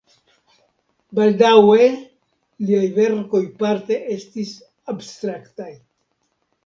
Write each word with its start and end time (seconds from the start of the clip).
Baldaŭe 1.19 1.85
liaj 2.69 2.87
verkoj 2.95 3.43
parte 3.63 4.01
estis 4.17 4.55
abstraktaj. 4.95 5.73